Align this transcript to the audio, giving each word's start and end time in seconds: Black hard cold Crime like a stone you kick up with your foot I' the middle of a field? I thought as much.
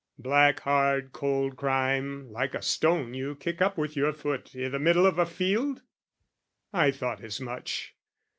Black 0.17 0.61
hard 0.61 1.13
cold 1.13 1.55
Crime 1.55 2.27
like 2.31 2.55
a 2.55 2.61
stone 2.63 3.13
you 3.13 3.35
kick 3.35 3.61
up 3.61 3.77
with 3.77 3.95
your 3.95 4.11
foot 4.13 4.49
I' 4.55 4.67
the 4.67 4.79
middle 4.79 5.05
of 5.05 5.19
a 5.19 5.27
field? 5.27 5.83
I 6.73 6.89
thought 6.89 7.23
as 7.23 7.39
much. 7.39 7.95